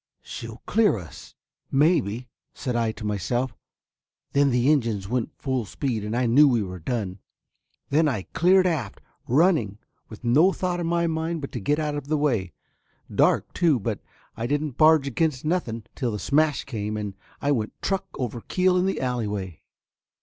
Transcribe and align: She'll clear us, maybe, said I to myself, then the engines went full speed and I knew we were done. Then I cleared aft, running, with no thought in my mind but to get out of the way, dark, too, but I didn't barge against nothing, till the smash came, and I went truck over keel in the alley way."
She'll 0.23 0.63
clear 0.65 0.97
us, 0.97 1.35
maybe, 1.69 2.27
said 2.55 2.75
I 2.75 2.91
to 2.93 3.05
myself, 3.05 3.55
then 4.31 4.49
the 4.49 4.71
engines 4.71 5.07
went 5.07 5.39
full 5.39 5.63
speed 5.65 6.03
and 6.03 6.15
I 6.17 6.25
knew 6.25 6.47
we 6.47 6.63
were 6.63 6.79
done. 6.79 7.19
Then 7.91 8.07
I 8.07 8.23
cleared 8.33 8.65
aft, 8.65 8.99
running, 9.27 9.77
with 10.09 10.23
no 10.23 10.53
thought 10.53 10.79
in 10.79 10.87
my 10.87 11.05
mind 11.05 11.39
but 11.39 11.51
to 11.51 11.59
get 11.59 11.77
out 11.77 11.93
of 11.93 12.07
the 12.07 12.17
way, 12.17 12.51
dark, 13.13 13.53
too, 13.53 13.79
but 13.79 13.99
I 14.35 14.47
didn't 14.47 14.71
barge 14.75 15.07
against 15.07 15.45
nothing, 15.45 15.83
till 15.93 16.11
the 16.13 16.17
smash 16.17 16.63
came, 16.63 16.97
and 16.97 17.13
I 17.39 17.51
went 17.51 17.79
truck 17.79 18.07
over 18.15 18.41
keel 18.41 18.77
in 18.77 18.87
the 18.87 18.99
alley 19.01 19.27
way." 19.27 19.61